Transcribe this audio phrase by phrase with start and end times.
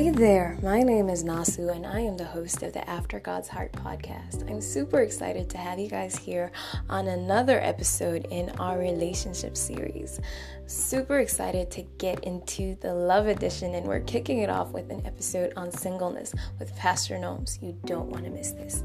[0.00, 3.48] Hey there, my name is Nasu, and I am the host of the After God's
[3.48, 4.50] Heart podcast.
[4.50, 6.52] I'm super excited to have you guys here
[6.88, 10.18] on another episode in our relationship series.
[10.66, 15.04] Super excited to get into the love edition, and we're kicking it off with an
[15.04, 17.58] episode on singleness with Pastor Noms.
[17.60, 18.82] You don't want to miss this.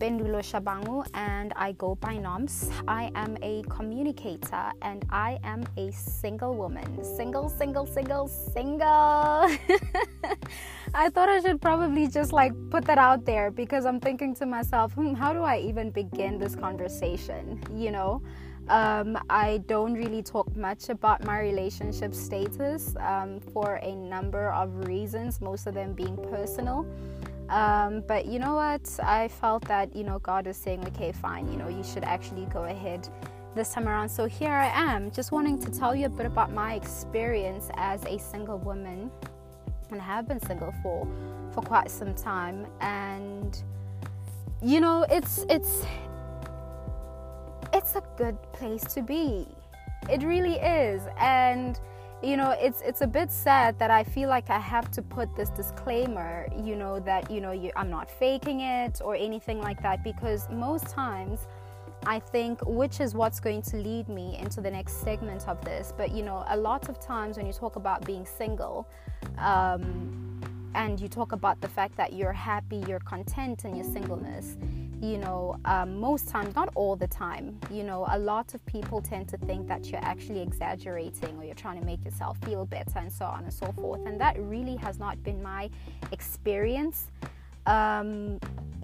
[0.00, 2.70] Nompendulo Shabangu and I go by Noms.
[2.88, 7.04] I am a communicator and I am a single woman.
[7.04, 8.86] Single, single, single, single.
[10.94, 14.46] I thought I should probably just like put that out there because I'm thinking to
[14.46, 17.62] myself, hmm, how do I even begin this conversation?
[17.74, 18.22] You know?
[18.68, 24.86] Um, I don't really talk much about my relationship status um, for a number of
[24.86, 26.86] reasons, most of them being personal.
[27.50, 28.88] Um, but you know what?
[29.02, 32.46] I felt that, you know, God is saying, okay, fine, you know, you should actually
[32.46, 33.08] go ahead
[33.56, 34.08] this time around.
[34.08, 38.04] So here I am, just wanting to tell you a bit about my experience as
[38.04, 39.10] a single woman.
[39.90, 41.08] And I have been single for
[41.52, 42.66] for quite some time.
[42.80, 43.60] And
[44.62, 45.84] you know, it's it's
[47.72, 49.48] it's a good place to be.
[50.08, 51.02] It really is.
[51.18, 51.80] And
[52.22, 55.34] you know it's it's a bit sad that i feel like i have to put
[55.34, 59.82] this disclaimer you know that you know you, i'm not faking it or anything like
[59.82, 61.46] that because most times
[62.06, 65.92] i think which is what's going to lead me into the next segment of this.
[65.96, 68.86] But you know a lot of times when you talk about being single
[69.38, 70.40] um,
[70.74, 74.56] and you talk about the fact that you're happy you're content in your singleness
[75.00, 79.00] you know, um, most times, not all the time, you know, a lot of people
[79.00, 82.98] tend to think that you're actually exaggerating or you're trying to make yourself feel better
[82.98, 84.04] and so on and so forth.
[84.06, 85.70] And that really has not been my
[86.12, 87.06] experience,
[87.66, 88.38] um,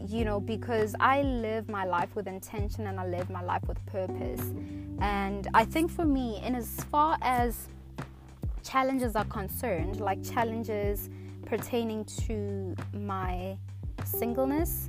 [0.08, 3.84] you know, because I live my life with intention and I live my life with
[3.86, 4.40] purpose.
[5.00, 7.68] And I think for me, in as far as
[8.62, 11.10] challenges are concerned, like challenges
[11.44, 13.58] pertaining to my
[14.04, 14.88] singleness,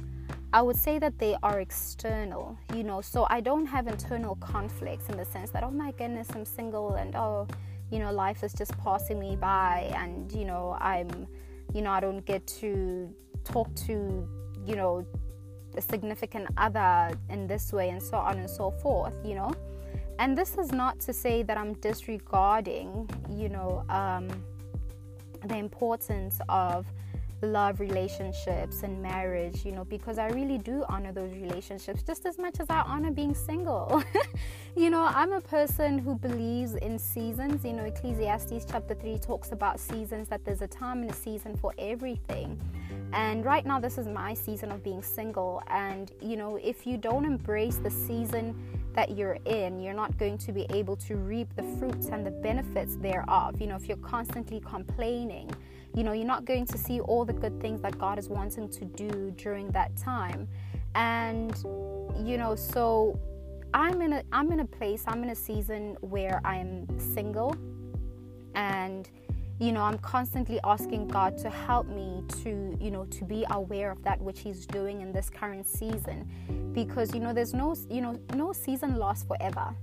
[0.54, 3.02] I would say that they are external, you know.
[3.02, 6.96] So I don't have internal conflicts in the sense that, oh my goodness, I'm single
[6.96, 7.48] and oh,
[7.92, 11.28] you know, life is just passing me by and, you know, I'm,
[11.74, 13.14] you know, I don't get to
[13.44, 14.28] talk to,
[14.66, 15.06] you know,
[15.76, 19.54] a significant other in this way and so on and so forth, you know.
[20.20, 24.28] And this is not to say that I'm disregarding, you know, um,
[25.46, 26.88] the importance of
[27.42, 32.38] love relationships and marriage, you know, because I really do honor those relationships just as
[32.38, 34.04] much as I honor being single.
[34.76, 37.64] you know, I'm a person who believes in seasons.
[37.64, 41.56] You know, Ecclesiastes chapter 3 talks about seasons, that there's a time and a season
[41.56, 42.60] for everything.
[43.14, 45.62] And right now, this is my season of being single.
[45.68, 48.56] And, you know, if you don't embrace the season
[48.94, 52.32] that you're in, you're not going to be able to reap the fruits and the
[52.32, 53.62] benefits thereof.
[53.62, 55.52] You know, if you're constantly complaining,
[55.98, 58.70] you know, you're not going to see all the good things that God is wanting
[58.70, 60.48] to do during that time.
[60.94, 61.58] And,
[62.24, 63.20] you know, so
[63.74, 67.56] I'm in a I'm in a place, I'm in a season where I'm single.
[68.54, 69.10] And
[69.60, 73.90] you know i'm constantly asking god to help me to you know to be aware
[73.90, 76.30] of that which he's doing in this current season.
[76.74, 79.76] Because you know there's no you know no season lasts forever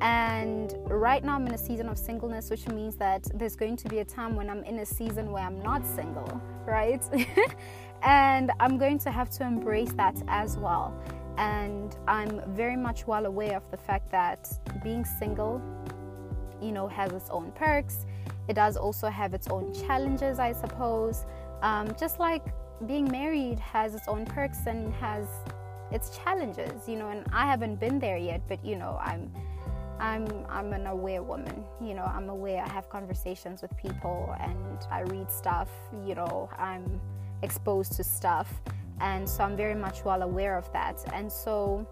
[0.00, 3.88] and right now, I'm in a season of singleness, which means that there's going to
[3.88, 7.02] be a time when I'm in a season where I'm not single, right?
[8.02, 10.94] and I'm going to have to embrace that as well.
[11.38, 14.48] And I'm very much well aware of the fact that
[14.82, 15.62] being single,
[16.60, 18.06] you know, has its own perks.
[18.48, 21.24] It does also have its own challenges, I suppose.
[21.62, 22.44] Um, just like
[22.86, 25.26] being married has its own perks and has
[25.90, 29.30] its challenges, you know, and I haven't been there yet, but you know, I'm
[29.98, 31.64] I'm I'm an aware woman.
[31.80, 32.62] You know, I'm aware.
[32.62, 35.68] I have conversations with people and I read stuff.
[36.06, 37.00] You know, I'm
[37.42, 38.52] exposed to stuff,
[39.00, 41.04] and so I'm very much well aware of that.
[41.12, 41.86] And so,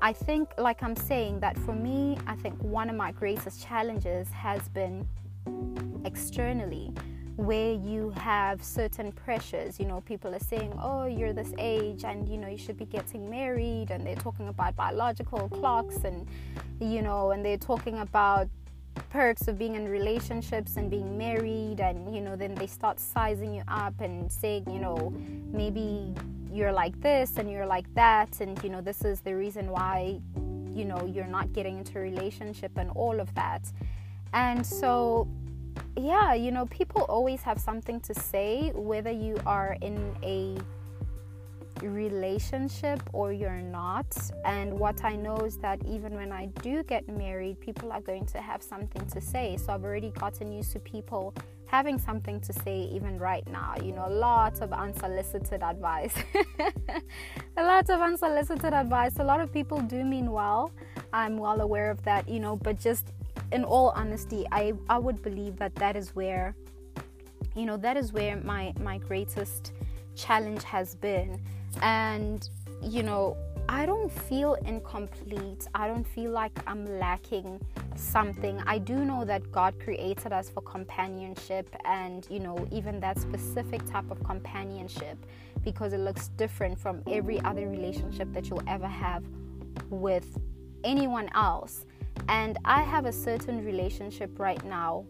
[0.00, 4.28] I think, like I'm saying, that for me, I think one of my greatest challenges
[4.30, 5.06] has been
[6.04, 6.92] externally
[7.36, 9.80] where you have certain pressures.
[9.80, 12.84] You know, people are saying, oh, you're this age and, you know, you should be
[12.84, 13.90] getting married.
[13.90, 16.26] And they're talking about biological clocks and,
[16.80, 18.48] you know, and they're talking about
[19.10, 21.80] perks of being in relationships and being married.
[21.80, 25.12] And, you know, then they start sizing you up and saying, you know,
[25.50, 26.14] maybe
[26.52, 28.40] you're like this and you're like that.
[28.40, 30.20] And, you know, this is the reason why,
[30.72, 33.72] you know, you're not getting into a relationship and all of that.
[34.32, 35.28] And so
[35.96, 40.56] yeah, you know, people always have something to say, whether you are in a
[41.82, 44.06] relationship or you're not.
[44.44, 48.26] And what I know is that even when I do get married, people are going
[48.26, 49.56] to have something to say.
[49.56, 51.34] So I've already gotten used to people
[51.66, 53.74] having something to say even right now.
[53.82, 56.14] You know, lots of unsolicited advice.
[57.56, 59.18] a lot of unsolicited advice.
[59.18, 60.70] A lot of people do mean well.
[61.12, 63.12] I'm well aware of that, you know, but just
[63.54, 66.56] in all honesty, I, I would believe that that is where,
[67.54, 69.72] you know, that is where my, my greatest
[70.16, 71.40] challenge has been.
[71.80, 72.48] And,
[72.82, 73.36] you know,
[73.68, 75.68] I don't feel incomplete.
[75.72, 77.60] I don't feel like I'm lacking
[77.94, 78.60] something.
[78.66, 83.86] I do know that God created us for companionship and, you know, even that specific
[83.86, 85.16] type of companionship
[85.62, 89.22] because it looks different from every other relationship that you'll ever have
[89.90, 90.38] with
[90.82, 91.86] anyone else.
[92.28, 95.04] And I have a certain relationship right now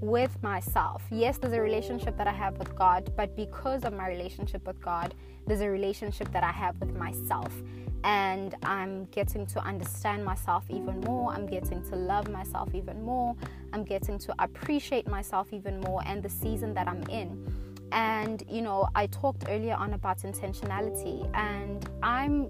[0.00, 1.02] with myself.
[1.10, 4.80] Yes, there's a relationship that I have with God, but because of my relationship with
[4.80, 5.14] God,
[5.46, 7.52] there's a relationship that I have with myself.
[8.02, 11.32] And I'm getting to understand myself even more.
[11.32, 13.36] I'm getting to love myself even more.
[13.74, 17.52] I'm getting to appreciate myself even more and the season that I'm in.
[17.92, 22.48] And, you know, I talked earlier on about intentionality, and I'm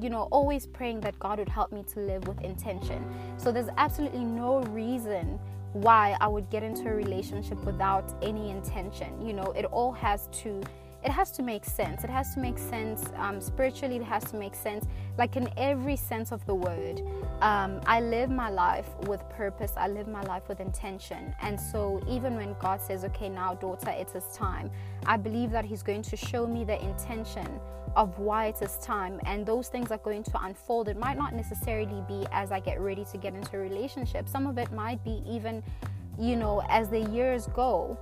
[0.00, 3.04] you know, always praying that God would help me to live with intention.
[3.36, 5.38] So there's absolutely no reason
[5.72, 9.24] why I would get into a relationship without any intention.
[9.24, 10.60] You know, it all has to
[11.02, 12.04] it has to make sense.
[12.04, 13.96] It has to make sense um, spiritually.
[13.96, 14.86] It has to make sense,
[15.16, 17.02] like in every sense of the word.
[17.40, 19.72] Um, I live my life with purpose.
[19.76, 21.34] I live my life with intention.
[21.40, 24.70] And so, even when God says, "Okay, now, daughter, it is time,"
[25.06, 27.48] I believe that He's going to show me the intention
[27.96, 30.88] of why it is time, and those things are going to unfold.
[30.88, 34.28] It might not necessarily be as I get ready to get into a relationship.
[34.28, 35.62] Some of it might be even,
[36.18, 37.98] you know, as the years go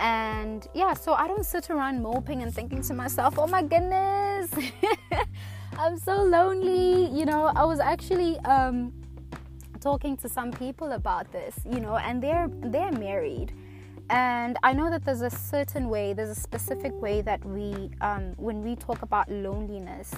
[0.00, 4.50] and yeah, so I don't sit around moping and thinking to myself, oh my goodness,
[5.78, 7.06] I'm so lonely.
[7.06, 8.92] You know, I was actually um,
[9.80, 13.52] talking to some people about this, you know, and they're they're married.
[14.08, 18.34] And I know that there's a certain way, there's a specific way that we, um,
[18.38, 20.12] when we talk about loneliness,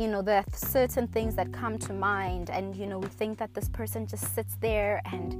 [0.00, 3.36] you know there are certain things that come to mind and you know we think
[3.36, 5.34] that this person just sits there and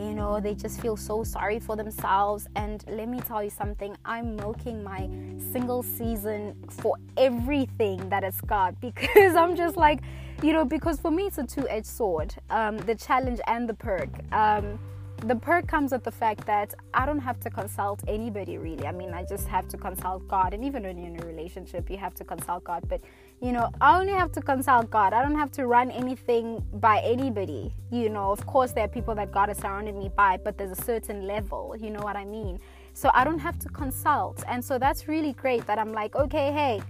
[0.00, 2.48] you know they just feel so sorry for themselves.
[2.56, 5.10] And let me tell you something i'm milking my
[5.52, 10.00] single season for everything that it's got because i'm just like
[10.42, 14.08] you know because for me it's a two-edged sword um, the challenge and the perk.
[14.32, 14.78] Um,
[15.22, 18.86] the perk comes with the fact that I don't have to consult anybody really.
[18.86, 20.52] I mean, I just have to consult God.
[20.52, 22.86] And even when you're in a relationship, you have to consult God.
[22.88, 23.00] But,
[23.40, 25.12] you know, I only have to consult God.
[25.12, 27.74] I don't have to run anything by anybody.
[27.90, 30.78] You know, of course, there are people that God has surrounded me by, but there's
[30.78, 31.74] a certain level.
[31.80, 32.60] You know what I mean?
[32.92, 34.44] So I don't have to consult.
[34.46, 36.82] And so that's really great that I'm like, okay, hey,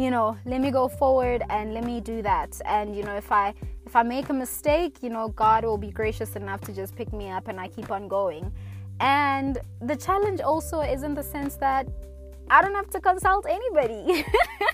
[0.00, 2.60] you know, let me go forward and let me do that.
[2.64, 3.54] And, you know, if I
[3.84, 7.12] if I make a mistake, you know, God will be gracious enough to just pick
[7.12, 8.52] me up and I keep on going.
[9.00, 11.86] And the challenge also is in the sense that
[12.48, 14.24] I don't have to consult anybody.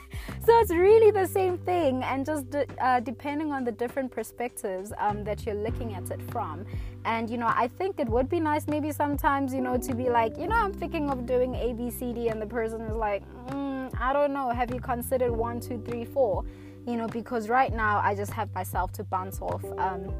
[0.46, 5.24] so it's really the same thing, and just uh, depending on the different perspectives um,
[5.24, 6.64] that you're looking at it from.
[7.04, 10.08] And you know, I think it would be nice maybe sometimes, you know, to be
[10.08, 12.96] like, you know, I'm thinking of doing A, B, C, D, and the person is
[12.96, 16.44] like, mm, I don't know, have you considered one, two, three, four?
[16.86, 20.14] you know because right now i just have myself to bounce off um,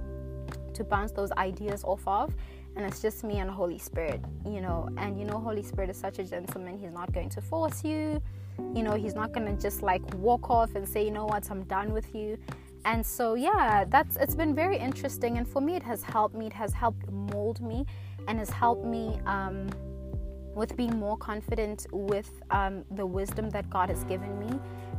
[0.76, 2.35] to bounce those ideas off of.
[2.76, 4.88] And it's just me and holy spirit you know.
[4.99, 6.78] And you know holy spirit is such a gentleman.
[6.78, 8.23] He's not going to force you
[8.75, 11.51] you know he's not going to just like walk off and say you know what?
[11.51, 12.39] I'm done with you.
[12.85, 16.47] And so yeah that's it's been very interesting and for me it has helped me
[16.47, 17.85] it has helped mold me
[18.29, 19.69] and has helped me um,
[20.57, 24.51] with being more confident with um, the wisdom that god has given me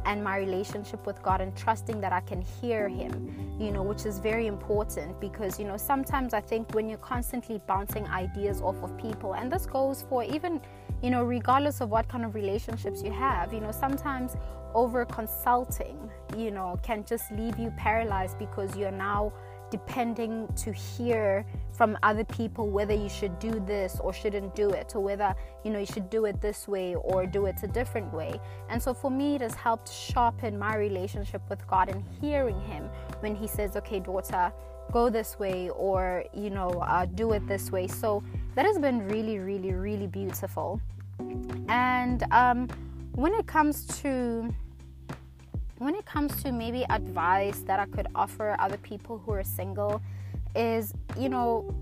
[0.07, 4.05] and my relationship with God and trusting that I can hear Him, you know, which
[4.05, 8.81] is very important because, you know, sometimes I think when you're constantly bouncing ideas off
[8.81, 10.61] of people, and this goes for even,
[11.03, 14.37] you know, regardless of what kind of relationships you have, you know, sometimes
[14.73, 19.33] over consulting, you know, can just leave you paralyzed because you're now
[19.69, 21.45] depending to hear
[21.77, 25.69] from other people whether you should do this or shouldn't do it or whether you
[25.71, 28.39] know you should do it this way or do it a different way.
[28.69, 32.89] And so for me it has helped sharpen my relationship with god and hearing him
[33.19, 34.51] when he says okay daughter
[34.91, 37.87] go this way or you know uh, do it this way.
[37.87, 38.23] So
[38.55, 40.81] that has been really really really beautiful.
[41.69, 42.67] And um,
[43.13, 44.53] when it comes to
[45.77, 50.01] when it comes to maybe advice that I could offer other people who are single,
[50.57, 51.73] is you know,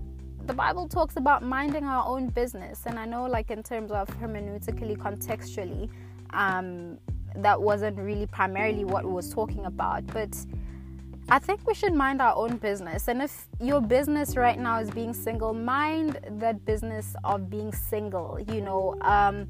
[0.46, 4.08] the Bible talks about minding our own business, and I know, like, in terms of
[4.20, 5.90] hermeneutically, contextually,
[6.30, 6.98] um,
[7.36, 10.34] that wasn't really primarily what we was talking about but
[11.28, 13.08] I think we should mind our own business.
[13.08, 18.38] And if your business right now is being single, mind that business of being single.
[18.48, 19.48] You know, um,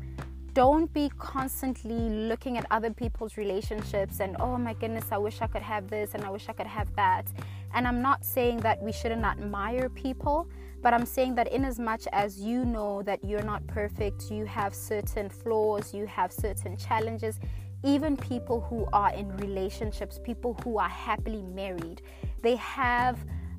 [0.56, 5.46] don't be constantly looking at other people's relationships and, oh my goodness, I wish I
[5.48, 7.26] could have this and I wish I could have that.
[7.74, 10.48] And I'm not saying that we shouldn't admire people,
[10.80, 14.46] but I'm saying that in as much as you know that you're not perfect, you
[14.46, 17.38] have certain flaws, you have certain challenges,
[17.84, 22.00] even people who are in relationships, people who are happily married,
[22.40, 23.18] they have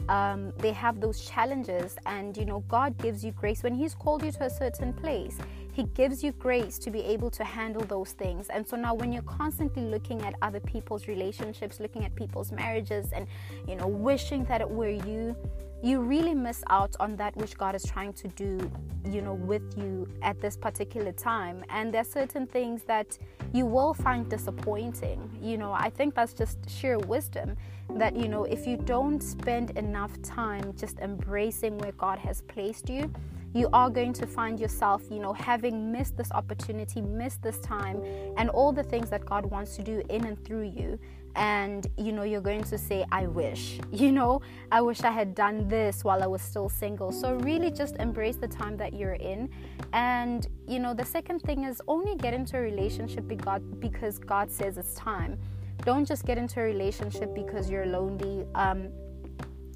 [0.09, 4.23] um, they have those challenges, and you know God gives you grace when He's called
[4.23, 5.37] you to a certain place.
[5.77, 8.49] He gives you grace to be able to handle those things.
[8.49, 13.11] And so now, when you're constantly looking at other people's relationships, looking at people's marriages,
[13.11, 13.27] and
[13.67, 15.35] you know wishing that it were you,
[15.83, 18.71] you really miss out on that which God is trying to do,
[19.05, 21.63] you know, with you at this particular time.
[21.69, 23.15] And there's certain things that
[23.53, 25.29] you will find disappointing.
[25.39, 27.55] You know, I think that's just sheer wisdom
[27.91, 32.89] that, you know, if you don't spend enough time just embracing where God has placed
[32.89, 33.13] you,
[33.53, 38.01] you are going to find yourself, you know, having missed this opportunity, missed this time,
[38.37, 40.99] and all the things that God wants to do in and through you.
[41.35, 45.35] And you know you're going to say i wish you know i wish i had
[45.35, 47.11] done this while i was still single.
[47.11, 49.49] So really just embrace the time that you're in.
[49.93, 54.79] And you know the second thing is only get into a relationship because god says
[54.79, 55.37] it's time.
[55.85, 58.47] Don't just get into a relationship because you're lonely.
[58.55, 58.89] Um,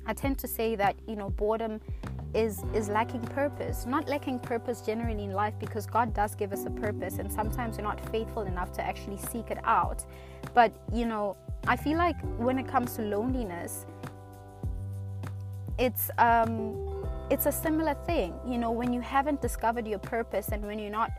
[0.08, 1.80] i tend to say that you know boredom
[2.34, 6.66] is is lacking purpose not lacking purpose generally in life because god does give us
[6.66, 10.06] a purpose and sometimes we're not faithful enough to actually seek it out
[10.54, 11.36] but you know
[11.68, 13.86] I feel like when it comes to loneliness,
[15.78, 18.34] it's um, it's a similar thing.
[18.48, 21.12] You know, when you haven't discovered your purpose and when you're not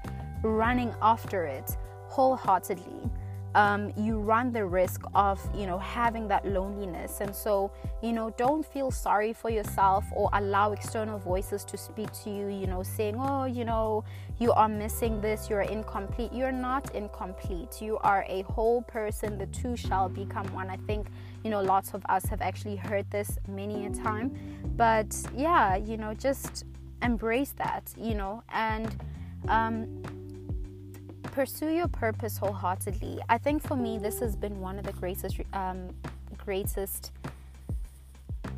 [0.42, 1.76] running after it
[2.09, 3.09] wholeheartedly,
[3.54, 7.21] um, you run the risk of you know having that loneliness.
[7.21, 7.71] And so
[8.02, 12.49] you know don't feel sorry for yourself or allow external voices to speak to you
[12.49, 14.04] you know saying oh you know
[14.38, 15.49] you are missing this.
[15.49, 16.32] You're incomplete.
[16.32, 17.80] You're not incomplete.
[17.80, 19.38] You are a whole person.
[19.38, 20.68] The two shall become one.
[20.68, 21.09] I think
[21.44, 24.35] you know lots of us have actually heard this many a time.
[24.76, 26.64] But yeah you know just
[27.02, 28.97] embrace that you know and
[29.49, 30.02] um,
[31.32, 33.18] pursue your purpose wholeheartedly.
[33.28, 35.88] I think for me, this has been one of the greatest, um,
[36.36, 37.10] greatest.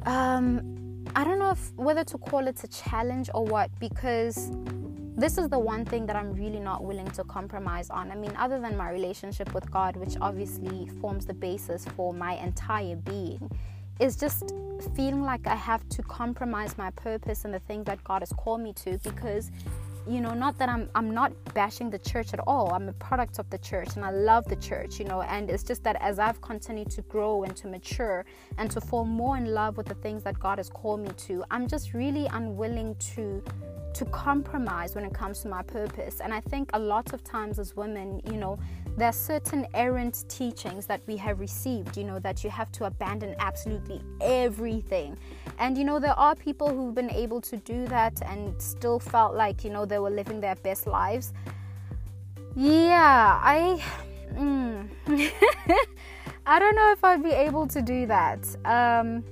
[0.04, 4.50] Um, I don't know if whether to call it a challenge or what, because
[5.16, 8.10] this is the one thing that I'm really not willing to compromise on.
[8.10, 12.34] I mean, other than my relationship with God, which obviously forms the basis for my
[12.34, 13.48] entire being,
[14.00, 14.52] is just
[14.96, 18.60] feeling like I have to compromise my purpose and the things that God has called
[18.60, 19.52] me to because
[20.06, 23.38] you know not that i'm i'm not bashing the church at all i'm a product
[23.38, 26.18] of the church and i love the church you know and it's just that as
[26.18, 28.24] i've continued to grow and to mature
[28.58, 31.44] and to fall more in love with the things that god has called me to
[31.50, 33.42] i'm just really unwilling to
[33.94, 36.20] to compromise when it comes to my purpose.
[36.20, 38.58] And I think a lot of times as women, you know,
[38.96, 42.84] there are certain errant teachings that we have received, you know, that you have to
[42.84, 45.16] abandon absolutely everything.
[45.58, 49.34] And, you know, there are people who've been able to do that and still felt
[49.34, 51.32] like, you know, they were living their best lives.
[52.56, 53.82] Yeah, I.
[54.32, 54.88] Mm,
[56.46, 58.44] I don't know if I'd be able to do that.
[58.64, 59.24] Um,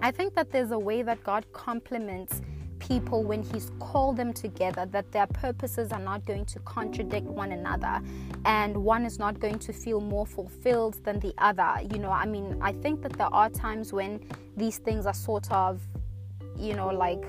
[0.00, 2.40] I think that there's a way that God complements
[2.88, 7.52] people when He's called them together, that their purposes are not going to contradict one
[7.52, 8.00] another
[8.46, 11.70] and one is not going to feel more fulfilled than the other.
[11.92, 14.24] You know, I mean, I think that there are times when
[14.56, 15.80] these things are sort of,
[16.56, 17.22] you know, like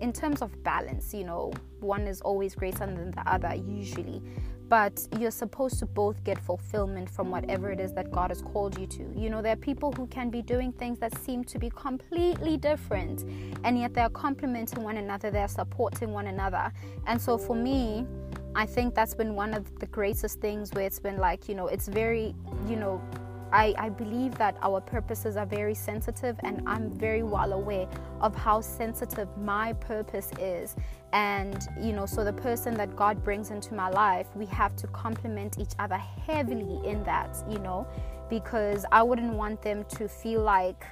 [0.00, 4.22] in terms of balance, you know, one is always greater than the other, usually
[4.70, 8.78] but you're supposed to both get fulfillment from whatever it is that God has called
[8.78, 9.12] you to.
[9.16, 12.56] You know, there are people who can be doing things that seem to be completely
[12.56, 13.24] different,
[13.64, 16.72] and yet they're complementing one another, they're supporting one another.
[17.08, 18.06] And so for me,
[18.54, 21.66] I think that's been one of the greatest things where it's been like, you know,
[21.66, 22.36] it's very,
[22.68, 23.02] you know,
[23.52, 27.88] I, I believe that our purposes are very sensitive, and I'm very well aware
[28.20, 30.76] of how sensitive my purpose is.
[31.12, 34.86] And, you know, so the person that God brings into my life, we have to
[34.88, 37.86] complement each other heavily in that, you know,
[38.28, 40.84] because I wouldn't want them to feel like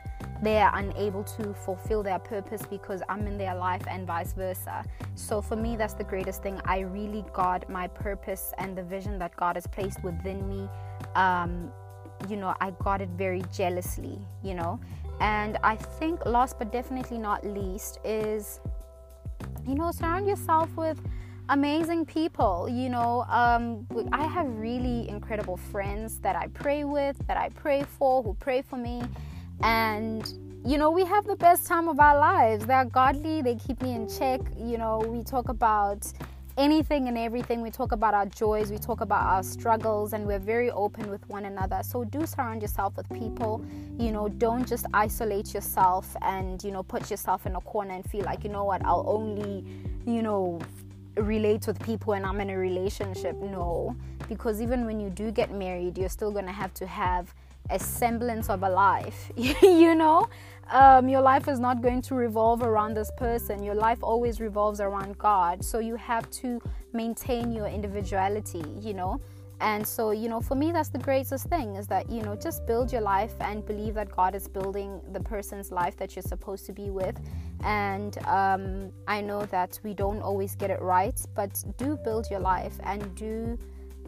[0.42, 4.84] they are unable to fulfill their purpose because I'm in their life and vice versa.
[5.14, 6.60] So for me, that's the greatest thing.
[6.64, 10.68] I really got my purpose and the vision that God has placed within me.
[11.14, 11.72] Um,
[12.28, 14.80] you know, I got it very jealously, you know.
[15.20, 18.60] And I think, last but definitely not least, is,
[19.66, 21.00] you know, surround yourself with
[21.48, 22.68] amazing people.
[22.68, 27.82] You know, um, I have really incredible friends that I pray with, that I pray
[27.82, 29.02] for, who pray for me.
[29.62, 30.28] And,
[30.64, 32.66] you know, we have the best time of our lives.
[32.66, 34.40] They're godly, they keep me in check.
[34.56, 36.06] You know, we talk about
[36.58, 37.62] anything and everything.
[37.62, 41.26] We talk about our joys, we talk about our struggles, and we're very open with
[41.28, 41.80] one another.
[41.82, 43.64] So do surround yourself with people.
[43.96, 48.04] You know, don't just isolate yourself and, you know, put yourself in a corner and
[48.10, 49.64] feel like, you know what, I'll only,
[50.04, 50.60] you know,
[51.16, 53.36] relate with people and I'm in a relationship.
[53.36, 53.96] No,
[54.28, 57.32] because even when you do get married, you're still going to have to have
[57.70, 60.28] a semblance of a life, you know?
[60.70, 63.62] Um, your life is not going to revolve around this person.
[63.62, 65.64] Your life always revolves around God.
[65.64, 66.60] So you have to
[66.92, 69.20] maintain your individuality, you know?
[69.60, 72.64] And so, you know, for me, that's the greatest thing is that, you know, just
[72.66, 76.64] build your life and believe that God is building the person's life that you're supposed
[76.66, 77.18] to be with.
[77.64, 82.40] And um, I know that we don't always get it right, but do build your
[82.40, 83.58] life and do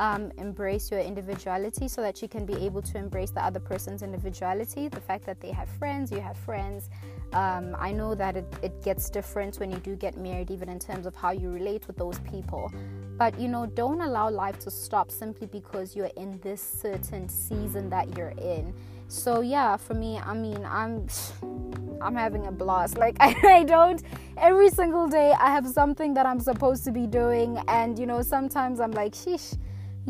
[0.00, 4.02] um, embrace your individuality so that you can be able to embrace the other person's
[4.02, 4.88] individuality.
[4.88, 6.88] The fact that they have friends, you have friends.
[7.34, 10.78] Um, I know that it, it gets different when you do get married, even in
[10.78, 12.72] terms of how you relate with those people.
[13.18, 17.90] But you know, don't allow life to stop simply because you're in this certain season
[17.90, 18.72] that you're in.
[19.08, 21.08] So yeah, for me, I mean, I'm
[22.00, 22.96] I'm having a blast.
[22.96, 24.02] Like I, I don't
[24.38, 28.22] every single day I have something that I'm supposed to be doing and you know,
[28.22, 29.58] sometimes I'm like, sheesh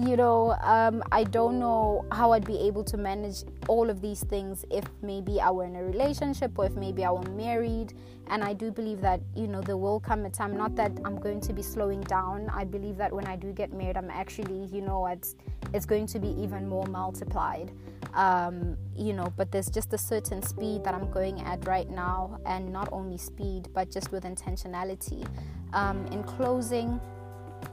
[0.07, 4.23] you know, um, I don't know how I'd be able to manage all of these
[4.25, 7.95] things if maybe I were in a relationship or if maybe I were married.
[8.28, 11.19] And I do believe that, you know, there will come a time, not that I'm
[11.19, 12.49] going to be slowing down.
[12.54, 15.35] I believe that when I do get married, I'm actually, you know, it's,
[15.75, 17.73] it's going to be even more multiplied.
[18.14, 22.38] Um, you know, but there's just a certain speed that I'm going at right now,
[22.47, 25.26] and not only speed, but just with intentionality.
[25.73, 27.00] Um, in closing,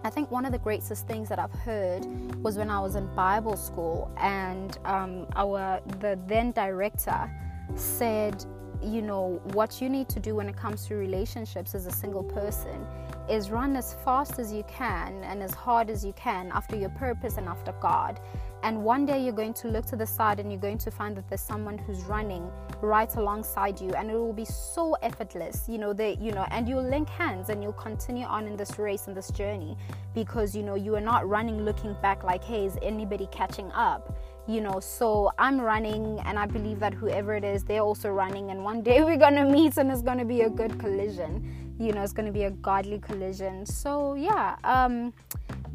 [0.03, 2.05] I think one of the greatest things that I've heard
[2.43, 7.29] was when I was in Bible school, and um, our the then director
[7.75, 8.45] said,
[8.81, 12.23] you know, what you need to do when it comes to relationships as a single
[12.23, 12.85] person
[13.29, 16.89] is run as fast as you can and as hard as you can after your
[16.91, 18.19] purpose and after God.
[18.63, 21.15] And one day you're going to look to the side and you're going to find
[21.17, 22.49] that there's someone who's running
[22.81, 23.91] right alongside you.
[23.91, 27.49] And it will be so effortless, you know, they you know, and you'll link hands
[27.49, 29.77] and you'll continue on in this race and this journey
[30.13, 34.17] because you know you are not running looking back like, hey, is anybody catching up?
[34.47, 38.49] you know so i'm running and i believe that whoever it is they're also running.
[38.49, 41.75] And one day we're gonna meet and it's gonna be a good collision.
[41.79, 43.65] You know it's to be a godly collision.
[43.65, 45.13] So yeah um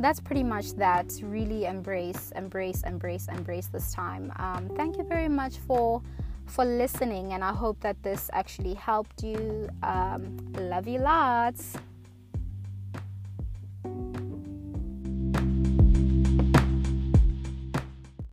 [0.03, 1.13] that's pretty much that.
[1.23, 4.33] Really embrace embrace embrace embrace this time.
[4.37, 6.03] Um, thank you very much for
[6.47, 9.69] for listening and i hope that this actually helped you.
[9.83, 11.77] Um, love you lots